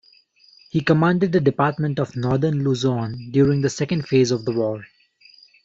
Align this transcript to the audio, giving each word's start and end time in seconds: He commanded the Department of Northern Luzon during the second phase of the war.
He 0.71 0.81
commanded 0.81 1.31
the 1.31 1.39
Department 1.39 1.99
of 1.99 2.15
Northern 2.15 2.63
Luzon 2.63 3.29
during 3.29 3.61
the 3.61 3.69
second 3.69 4.07
phase 4.07 4.31
of 4.31 4.45
the 4.45 4.51
war. 4.51 4.83